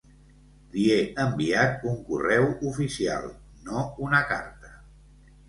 Li 0.77 0.85
he 0.93 1.03
enviat 1.23 1.85
un 1.91 1.99
correu 2.07 2.49
oficial, 2.73 3.29
no 3.69 3.85
una 4.09 4.25
carta. 4.33 4.75